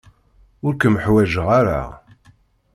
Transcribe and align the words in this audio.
Ur 0.65 0.73
kem-ḥwajeɣ 0.75 1.47
ara. 1.59 1.81